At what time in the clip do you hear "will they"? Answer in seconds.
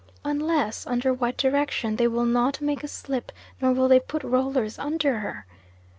3.71-3.99